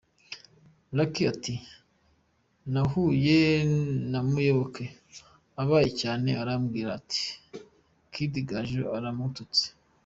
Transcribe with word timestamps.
Lucky 0.97 1.21
ati, 1.33 1.55
“Nahuye 2.73 3.39
na 4.11 4.19
Muyoboke 4.29 4.85
ababaye 5.61 5.89
cyane 6.01 6.29
arambwira 6.41 6.93
ngo 7.03 7.59
Kid 8.11 8.33
Gaju 8.49 8.83
aramututse. 8.97 9.65